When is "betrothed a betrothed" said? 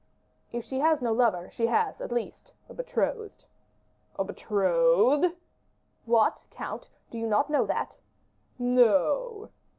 2.73-5.35